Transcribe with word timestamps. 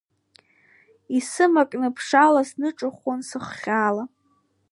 Исымакны 1.17 1.87
аԥшалас, 1.89 2.49
наҿыхәон 2.59 3.19
сыххьала! 3.29 4.03